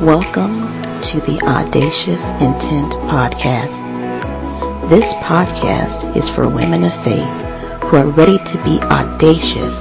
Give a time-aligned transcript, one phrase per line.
[0.00, 0.64] Welcome
[1.12, 3.68] to the Audacious Intent Podcast.
[4.88, 7.28] This podcast is for women of faith
[7.84, 9.76] who are ready to be audacious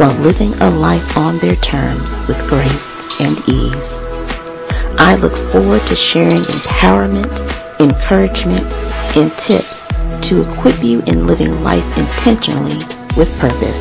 [0.00, 2.80] while living a life on their terms with grace
[3.20, 3.88] and ease.
[4.96, 7.28] I look forward to sharing empowerment,
[7.76, 8.64] encouragement,
[9.20, 9.84] and tips
[10.32, 12.80] to equip you in living life intentionally
[13.20, 13.76] with purpose.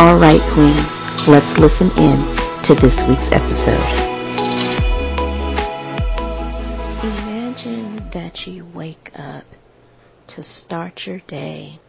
[0.00, 0.80] Alright, Queen,
[1.28, 2.16] let's listen in
[2.64, 4.05] to this week's episode.
[10.36, 11.80] To start your day,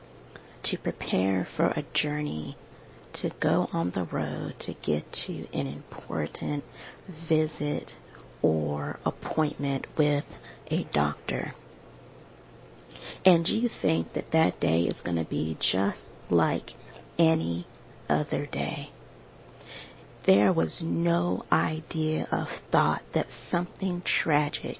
[0.63, 2.57] to prepare for a journey,
[3.11, 6.63] to go on the road to get to an important
[7.27, 7.91] visit
[8.41, 10.23] or appointment with
[10.67, 11.51] a doctor.
[13.25, 16.69] And you think that that day is going to be just like
[17.19, 17.67] any
[18.07, 18.91] other day.
[20.25, 24.77] There was no idea of thought that something tragic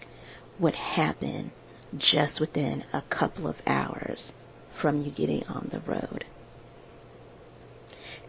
[0.58, 1.52] would happen
[1.96, 4.32] just within a couple of hours
[4.82, 6.26] from you getting on the road.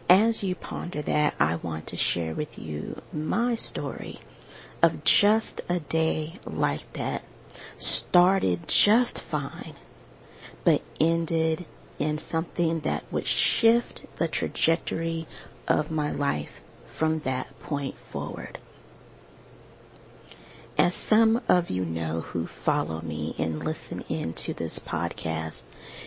[0.08, 4.20] As you ponder that, I want to share with you my story
[4.82, 7.22] of just a day like that.
[7.78, 9.74] Started just fine,
[10.64, 11.66] but ended
[11.98, 15.26] in something that would shift the trajectory
[15.66, 16.62] of my life
[16.98, 18.58] from that point forward.
[20.78, 25.62] As some of you know who follow me and listen in to this podcast,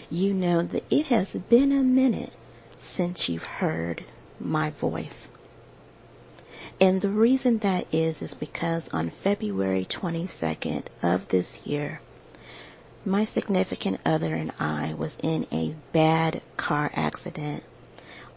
[0.10, 2.32] you know that it has been a minute
[2.96, 4.06] since you've heard
[4.40, 5.28] my voice.
[6.80, 12.00] And the reason that is is because on February 22nd of this year,
[13.04, 17.66] my significant other and I was in a bad car accident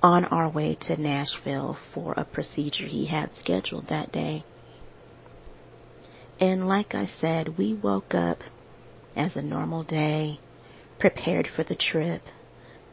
[0.02, 4.44] on our way to Nashville for a procedure he had scheduled that day.
[6.40, 8.38] And like I said, we woke up
[9.16, 10.40] as a normal day,
[10.98, 12.22] prepared for the trip,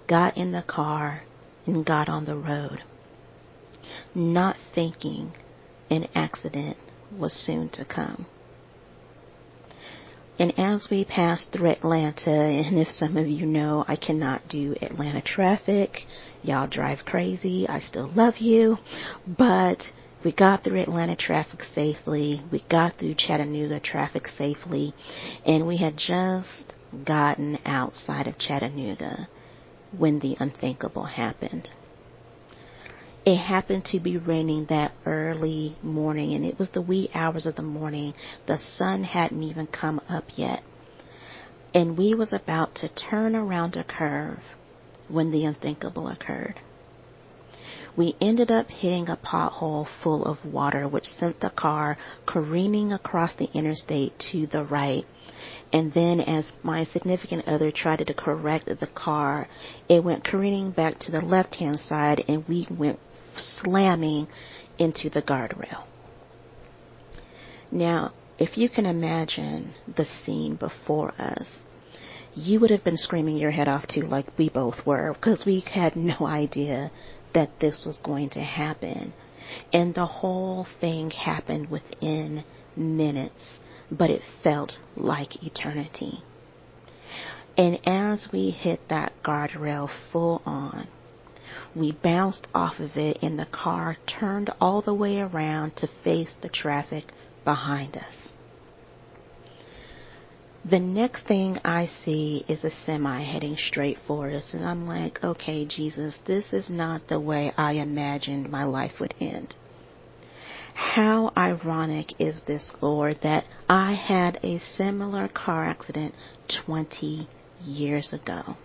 [0.07, 1.23] got in the car,
[1.65, 2.83] and got on the road,
[4.13, 5.33] not thinking
[5.89, 6.77] an accident
[7.17, 8.25] was soon to come.
[10.39, 14.75] And as we passed through Atlanta, and if some of you know, I cannot do
[14.81, 15.99] Atlanta traffic.
[16.41, 17.67] Y'all drive crazy.
[17.67, 18.77] I still love you.
[19.27, 19.83] But
[20.23, 22.41] we got through Atlanta traffic safely.
[22.51, 24.93] We got through Chattanooga traffic safely.
[25.45, 26.73] And we had just
[27.05, 29.27] gotten outside of Chattanooga
[29.97, 31.69] when the unthinkable happened.
[33.25, 37.55] It happened to be raining that early morning, and it was the wee hours of
[37.55, 38.15] the morning.
[38.47, 40.63] The sun hadn't even come up yet.
[41.73, 44.39] And we was about to turn around a curve
[45.07, 46.59] when the unthinkable occurred
[47.97, 53.35] we ended up hitting a pothole full of water, which sent the car careening across
[53.35, 55.05] the interstate to the right.
[55.73, 59.47] And then, as my significant other tried to correct the car,
[59.89, 62.99] it went careening back to the left hand side, and we went
[63.35, 64.27] slamming
[64.77, 65.85] into the guardrail.
[67.71, 71.59] Now, if you can imagine the scene before us,
[72.33, 75.61] you would have been screaming your head off too, like we both were, because we
[75.61, 76.91] had no idea
[77.33, 79.13] that this was going to happen.
[79.73, 82.43] And the whole thing happened within
[82.75, 83.59] minutes,
[83.91, 86.23] but it felt like eternity.
[87.57, 90.87] And as we hit that guardrail full on,
[91.75, 96.33] we bounced off of it and the car turned all the way around to face
[96.41, 97.05] the traffic
[97.43, 98.30] behind us.
[100.63, 105.23] The next thing I see is a semi heading straight for us, and I'm like,
[105.23, 109.55] okay, Jesus, this is not the way I imagined my life would end.
[110.75, 116.13] How ironic is this, Lord, that I had a similar car accident
[116.65, 117.27] 20
[117.63, 118.55] years ago.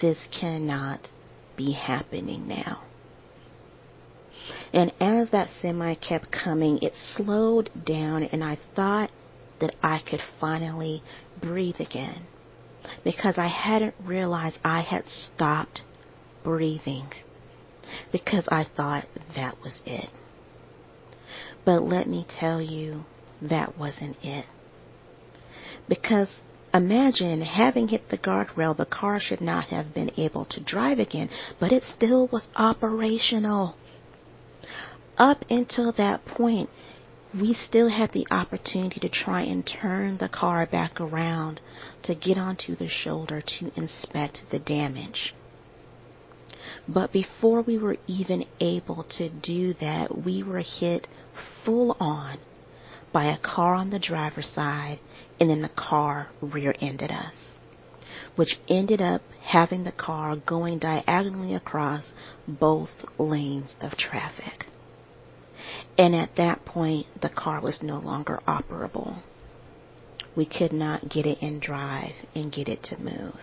[0.00, 1.10] This cannot
[1.56, 2.82] be happening now.
[4.72, 9.10] And as that semi kept coming, it slowed down, and I thought
[9.60, 11.02] that I could finally
[11.40, 12.26] breathe again
[13.02, 15.82] because I hadn't realized I had stopped
[16.42, 17.08] breathing
[18.12, 20.10] because I thought that was it.
[21.64, 23.04] But let me tell you,
[23.40, 24.46] that wasn't it.
[25.88, 26.40] Because
[26.72, 31.30] imagine having hit the guardrail, the car should not have been able to drive again,
[31.60, 33.76] but it still was operational.
[35.16, 36.68] Up until that point,
[37.40, 41.60] we still had the opportunity to try and turn the car back around
[42.02, 45.34] to get onto the shoulder to inspect the damage.
[46.86, 51.08] But before we were even able to do that, we were hit
[51.64, 52.38] full on
[53.12, 55.00] by a car on the driver's side,
[55.40, 57.52] and then the car rear ended us,
[58.36, 62.12] which ended up having the car going diagonally across
[62.46, 64.66] both lanes of traffic.
[65.96, 69.22] And at that point, the car was no longer operable.
[70.36, 73.38] We could not get it in drive and get it to move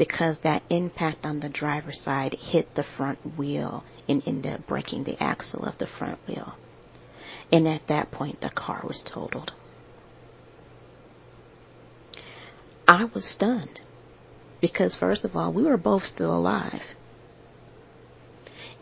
[0.00, 5.04] because that impact on the driver's side hit the front wheel and ended up breaking
[5.04, 6.54] the axle of the front wheel.
[7.52, 9.52] And at that point, the car was totaled.
[12.88, 13.78] I was stunned
[14.62, 16.80] because, first of all, we were both still alive.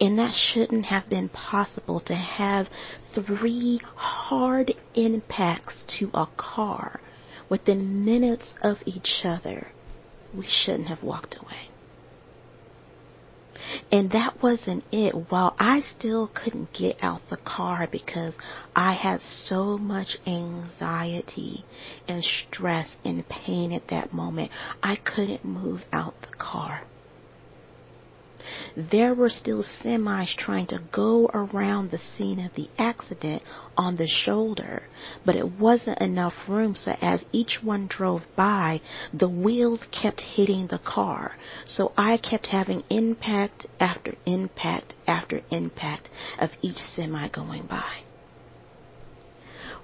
[0.01, 2.69] And that shouldn't have been possible to have
[3.15, 7.01] three hard impacts to a car
[7.49, 9.69] within minutes of each other
[10.35, 11.71] we shouldn't have walked away.
[13.91, 15.31] And that wasn't it.
[15.31, 18.37] While I still couldn't get out the car because
[18.77, 21.65] I had so much anxiety
[22.07, 24.53] and stress and pain at that moment,
[24.83, 26.83] I couldn't move out the car
[28.77, 33.43] there were still semis trying to go around the scene of the accident
[33.77, 34.83] on the shoulder,
[35.25, 38.81] but it wasn't enough room, so as each one drove by,
[39.13, 41.37] the wheels kept hitting the car.
[41.67, 48.03] So I kept having impact after impact after impact of each semi going by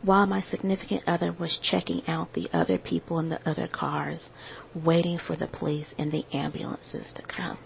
[0.02, 4.28] while my significant other was checking out the other people in the other cars,
[4.74, 7.56] waiting for the police and the ambulances to come.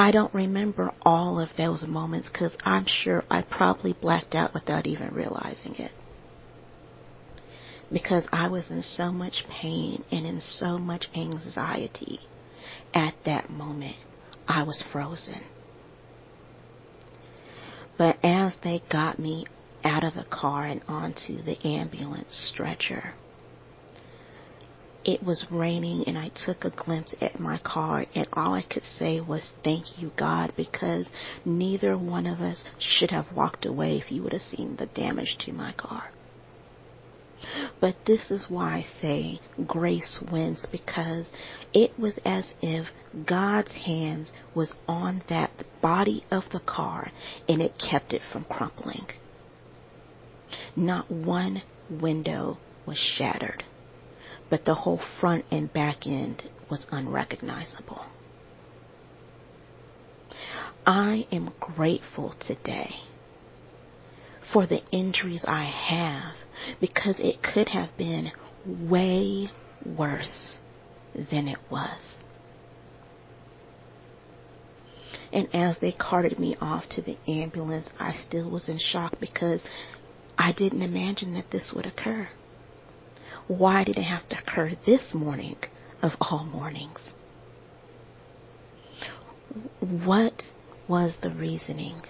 [0.00, 4.86] I don't remember all of those moments because I'm sure I probably blacked out without
[4.86, 5.92] even realizing it.
[7.92, 12.20] Because I was in so much pain and in so much anxiety
[12.94, 13.96] at that moment.
[14.48, 15.42] I was frozen.
[17.98, 19.44] But as they got me
[19.84, 23.12] out of the car and onto the ambulance stretcher,
[25.04, 28.84] it was raining and I took a glimpse at my car and all I could
[28.84, 31.10] say was thank you God because
[31.44, 35.38] neither one of us should have walked away if you would have seen the damage
[35.40, 36.10] to my car.
[37.80, 41.32] But this is why I say grace wins because
[41.72, 42.88] it was as if
[43.26, 45.50] God's hands was on that
[45.80, 47.10] body of the car
[47.48, 49.06] and it kept it from crumpling.
[50.76, 53.64] Not one window was shattered
[54.50, 58.04] but the whole front and back end was unrecognizable.
[60.84, 62.94] I am grateful today
[64.52, 66.36] for the injuries I have
[66.80, 68.32] because it could have been
[68.66, 69.48] way
[69.84, 70.58] worse
[71.14, 72.16] than it was.
[75.32, 79.62] And as they carted me off to the ambulance, I still was in shock because
[80.36, 82.28] I didn't imagine that this would occur.
[83.50, 85.56] Why did it have to occur this morning
[86.02, 87.14] of all mornings?
[89.80, 90.44] What
[90.86, 92.02] was the reasoning?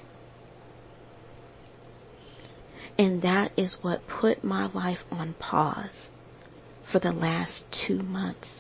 [2.99, 6.11] And that is what put my life on pause
[6.93, 8.51] for the last two months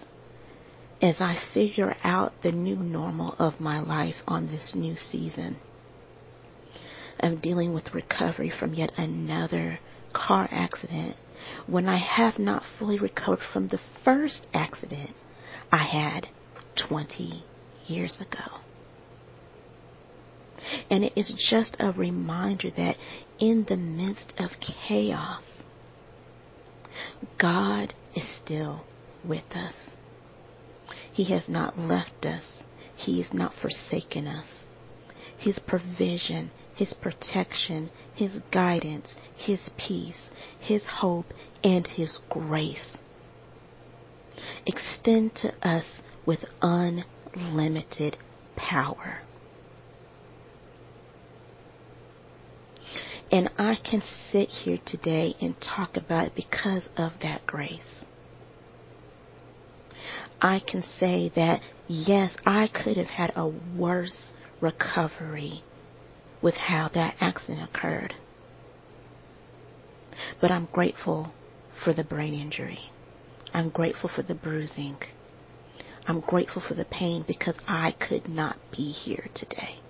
[1.03, 5.59] as I figure out the new normal of my life on this new season
[7.19, 9.81] of dealing with recovery from yet another
[10.14, 11.16] car accident
[11.66, 15.11] when I have not fully recovered from the first accident
[15.73, 16.28] I had
[16.88, 17.44] 20
[17.87, 18.59] years ago.
[20.90, 22.97] And it is just a reminder that
[23.38, 25.44] in the midst of chaos,
[27.38, 28.85] God is still
[29.25, 29.97] with us.
[31.12, 32.62] He has not left us.
[32.94, 34.64] He has not forsaken us.
[35.38, 41.26] His provision his protection, His guidance, His peace, His hope,
[41.62, 42.96] and His grace.
[44.64, 48.16] Extend to us with unlimited
[48.56, 49.18] power.
[53.30, 58.06] And I can sit here today and talk about it because of that grace.
[60.40, 63.46] I can say that, yes, I could have had a
[63.76, 64.32] worse
[64.62, 65.62] recovery
[66.42, 68.14] with how that accident occurred.
[70.40, 71.32] But I'm grateful
[71.82, 72.90] for the brain injury.
[73.52, 74.97] I'm grateful for the bruising.
[76.06, 79.80] I'm grateful for the pain because I could not be here today.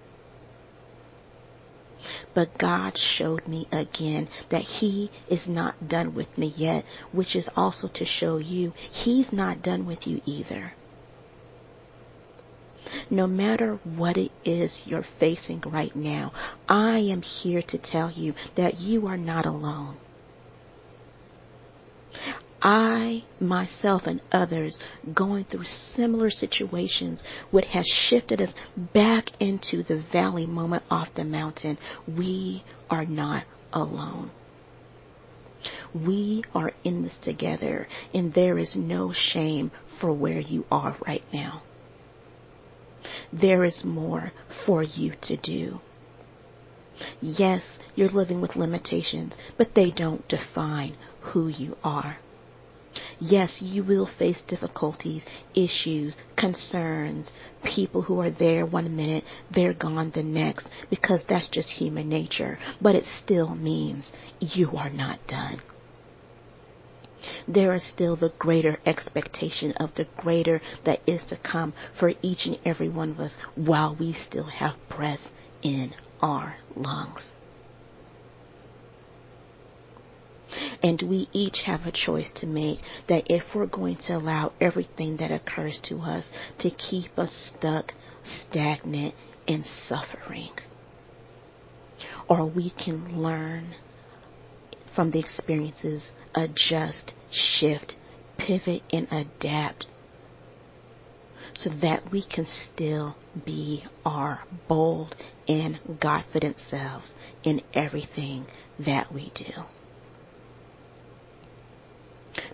[2.35, 7.49] But God showed me again that He is not done with me yet, which is
[7.57, 10.73] also to show you He's not done with you either.
[13.11, 16.33] No matter what it is you're facing right now,
[16.69, 19.97] I am here to tell you that you are not alone.
[22.63, 24.79] I, myself, and others
[25.15, 28.53] going through similar situations, what has shifted us
[28.93, 34.31] back into the valley moment off the mountain, we are not alone.
[35.95, 39.71] We are in this together, and there is no shame
[40.01, 41.63] for where you are right now.
[43.33, 44.33] There is more
[44.65, 45.81] for you to do.
[47.21, 52.19] Yes, you're living with limitations, but they don't define who you are.
[53.19, 55.25] Yes, you will face difficulties,
[55.55, 57.31] issues, concerns,
[57.63, 62.59] people who are there one minute, they're gone the next, because that's just human nature.
[62.81, 65.61] But it still means you are not done.
[67.47, 72.47] There is still the greater expectation of the greater that is to come for each
[72.47, 75.31] and every one of us while we still have breath
[75.63, 77.33] in our lungs.
[80.83, 85.19] And we each have a choice to make that if we're going to allow everything
[85.19, 87.93] that occurs to us to keep us stuck,
[88.25, 89.15] stagnant,
[89.47, 90.53] and suffering,
[92.29, 93.75] or we can learn
[94.95, 97.97] from the experiences, adjust, shift,
[98.39, 99.87] pivot, and adapt
[101.55, 105.15] so that we can still be our bold
[105.49, 108.47] and confident selves in everything
[108.79, 109.63] that we do.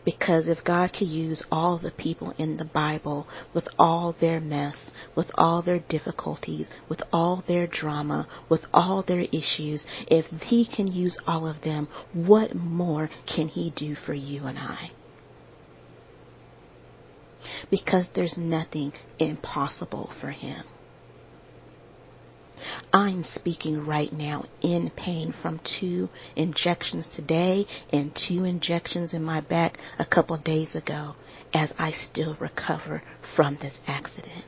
[0.07, 4.93] Because if God could use all the people in the Bible with all their mess,
[5.17, 10.87] with all their difficulties, with all their drama, with all their issues, if He can
[10.87, 14.93] use all of them, what more can He do for you and I?
[17.69, 20.63] Because there's nothing impossible for Him.
[22.93, 29.41] I'm speaking right now in pain from two injections today and two injections in my
[29.41, 31.15] back a couple days ago
[31.53, 33.03] as I still recover
[33.35, 34.45] from this accident.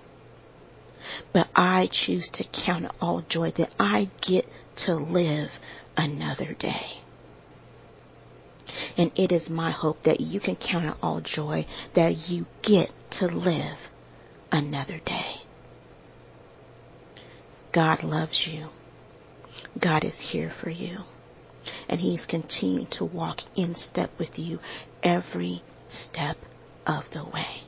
[1.33, 4.47] But I choose to count all joy that I get
[4.85, 5.50] to live
[5.97, 7.03] another day.
[8.97, 13.27] And it is my hope that you can count all joy that you get to
[13.27, 13.79] live
[14.53, 15.38] another day.
[17.79, 18.71] God loves you.
[19.81, 21.05] God is here for you.
[21.89, 24.59] And He's continuing to walk in step with you
[25.01, 26.39] every step
[26.85, 27.63] of the way.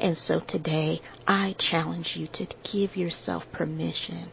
[0.00, 4.30] And so today, I challenge you to give yourself permission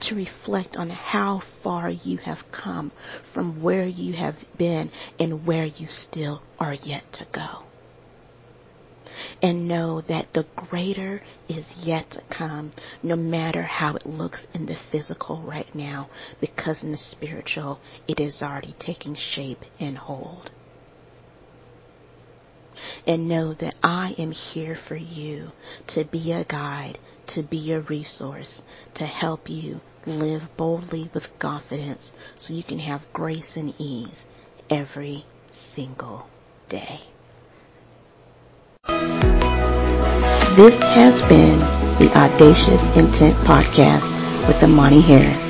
[0.00, 2.92] to reflect on how far you have come
[3.34, 7.73] from where you have been and where you still are yet to go
[9.42, 12.72] and know that the greater is yet to come,
[13.02, 16.08] no matter how it looks in the physical right now,
[16.40, 20.50] because in the spiritual, it is already taking shape and hold.
[23.06, 25.52] And know that I am here for you
[25.88, 26.98] to be a guide,
[27.28, 28.62] to be a resource,
[28.94, 34.24] to help you live boldly with confidence so you can have grace and ease
[34.68, 36.28] every single
[36.68, 37.13] day.
[40.56, 41.58] This has been
[41.98, 44.02] the Audacious Intent Podcast
[44.46, 45.44] with Amani Harris.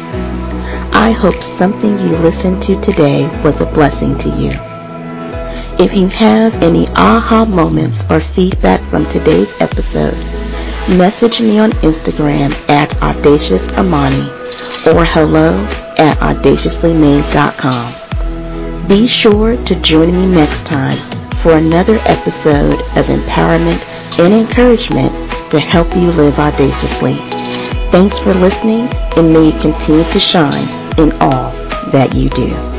[0.95, 4.51] I hope something you listened to today was a blessing to you.
[5.77, 10.15] If you have any aha moments or feedback from today's episode,
[10.97, 14.29] message me on Instagram at audaciousamani
[14.95, 15.67] or hello
[15.99, 18.89] at audaciouslyme.com.
[18.89, 21.14] Be sure to join me next time
[21.45, 23.79] for another episode of empowerment
[24.19, 25.13] and encouragement
[25.51, 27.17] to help you live audaciously.
[27.93, 30.67] Thanks for listening and may you continue to shine
[30.99, 31.53] in all
[31.93, 32.74] that you do.